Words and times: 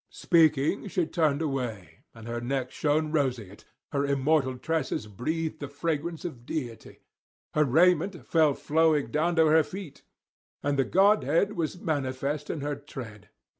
Speaking 0.09 0.87
she 0.87 1.05
turned 1.05 1.43
away, 1.43 2.05
and 2.15 2.27
her 2.27 2.41
neck 2.41 2.71
shone 2.71 3.11
roseate, 3.11 3.65
her 3.91 4.03
immortal 4.03 4.57
tresses 4.57 5.05
breathed 5.05 5.59
the 5.59 5.67
fragrance 5.67 6.25
of 6.25 6.43
deity; 6.43 7.01
her 7.53 7.63
raiment 7.65 8.25
fell 8.25 8.55
flowing 8.55 9.11
down 9.11 9.35
to 9.35 9.45
her 9.45 9.61
feet, 9.63 10.01
and 10.63 10.79
the 10.79 10.85
godhead 10.85 11.51
was 11.53 11.79
manifest 11.79 12.49
in 12.49 12.61
her 12.61 12.75
tread. 12.75 13.29